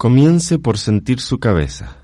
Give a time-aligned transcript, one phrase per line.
[0.00, 1.94] Comience por sentir su cabeza.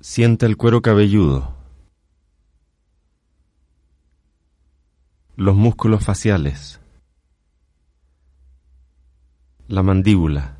[0.00, 1.54] Siente el cuero cabelludo,
[5.36, 6.80] los músculos faciales,
[9.68, 10.58] la mandíbula.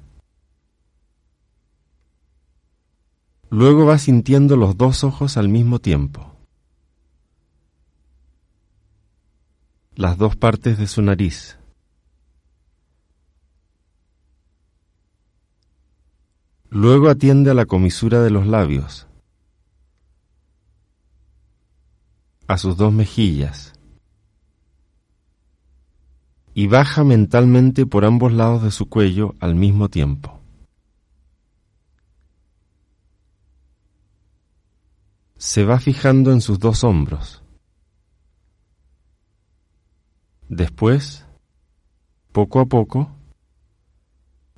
[3.51, 6.37] Luego va sintiendo los dos ojos al mismo tiempo,
[9.97, 11.59] las dos partes de su nariz.
[16.79, 19.07] Luego atiende a la comisura de los labios,
[22.47, 23.73] a sus dos mejillas
[26.53, 30.39] y baja mentalmente por ambos lados de su cuello al mismo tiempo.
[35.39, 37.43] Se va fijando en sus dos hombros.
[40.51, 41.25] Después,
[42.33, 43.11] poco a poco,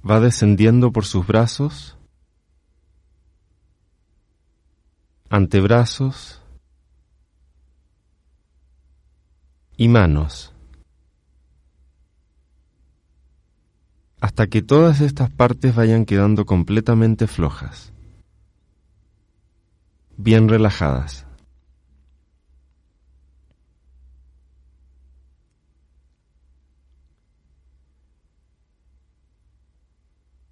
[0.05, 1.94] va descendiendo por sus brazos,
[5.30, 6.42] antebrazos,
[9.76, 10.52] y manos,
[14.20, 17.92] hasta que todas estas partes vayan quedando completamente flojas,
[20.16, 21.26] bien relajadas.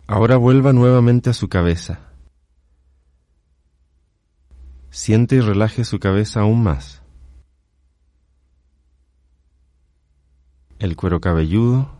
[0.06, 1.98] Ahora vuelva nuevamente a su cabeza.
[4.96, 7.02] Siente y relaje su cabeza aún más.
[10.78, 11.90] el cuero cabelludo,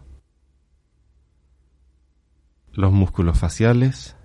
[2.73, 4.17] los músculos faciales,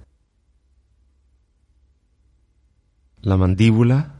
[3.20, 4.16] la mandíbula,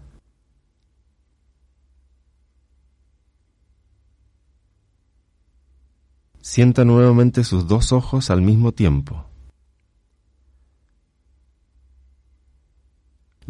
[6.42, 9.31] Sienta nuevamente sus dos ojos al mismo tiempo.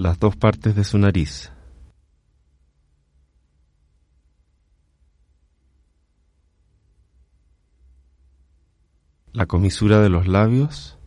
[0.02, 1.52] Las dos partes de su nariz.
[9.34, 10.98] la comisura de los labios,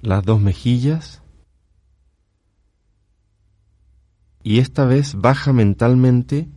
[0.00, 1.22] las dos mejillas
[4.42, 6.48] y esta vez baja mentalmente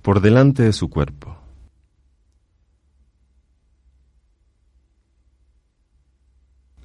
[0.00, 1.35] por delante de su cuerpo.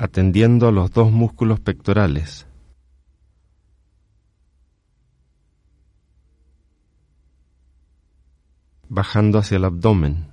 [0.02, 2.48] Atendiendo a los dos músculos pectorales,
[8.90, 10.26] bajando hacia el abdomen,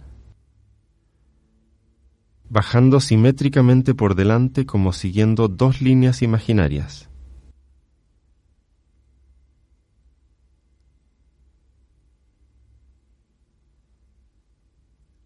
[2.48, 7.10] bajando simétricamente por delante como siguiendo dos líneas imaginarias.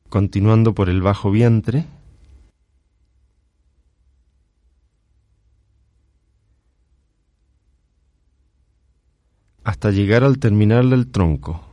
[0.08, 1.86] Continuando por el bajo vientre,
[9.64, 11.72] hasta llegar al terminal del tronco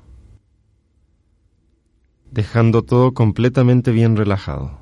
[2.31, 4.79] dejando todo completamente bien relajado.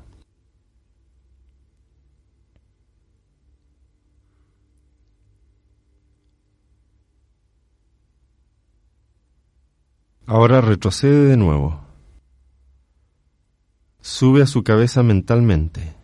[10.26, 11.80] Ahora retrocede de nuevo.
[14.00, 15.94] Sube a su cabeza mentalmente.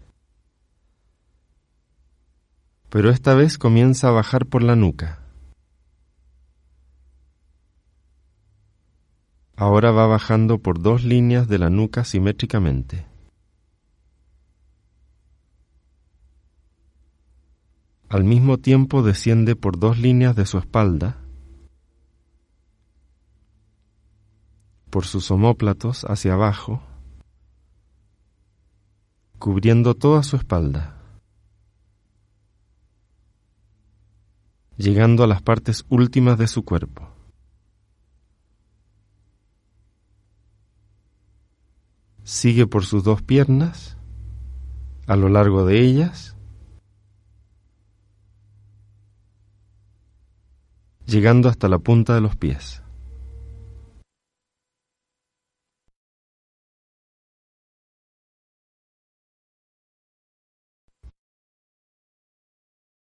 [2.89, 5.24] Pero esta vez comienza a bajar por la nuca.
[9.67, 13.07] Ahora va bajando por dos líneas de la nuca simétricamente.
[18.11, 21.17] Al mismo tiempo desciende por dos líneas de su espalda,
[24.91, 26.83] por sus omóplatos hacia abajo,
[29.39, 31.01] cubriendo toda su espalda,
[34.77, 37.14] llegando a las partes últimas de su cuerpo.
[42.25, 43.97] Sigue por sus dos piernas,
[45.07, 46.37] a lo largo de ellas,
[51.07, 52.84] llegando hasta la punta de los pies.